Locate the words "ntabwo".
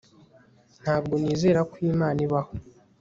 0.83-1.13